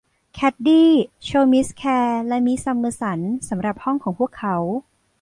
[0.33, 0.91] แคดดี้
[1.23, 3.19] โชว์มิสแคลร์และมิสซัมเมอสัน
[3.49, 4.55] สำหรับห้องของพวกเขา